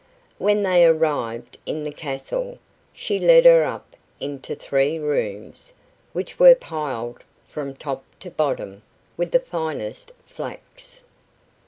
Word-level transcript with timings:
When 0.39 0.63
they 0.63 0.83
arrived 0.83 1.59
in 1.67 1.83
the 1.83 1.91
castle, 1.91 2.57
she 2.91 3.19
led 3.19 3.45
her 3.45 3.63
up 3.63 3.95
into 4.19 4.55
three 4.55 4.97
rooms, 4.97 5.73
which 6.11 6.39
were 6.39 6.55
piled 6.55 7.23
from 7.47 7.75
top 7.75 8.03
to 8.21 8.31
bottom 8.31 8.81
with 9.15 9.29
the 9.29 9.39
finest 9.39 10.11
flax. 10.25 11.03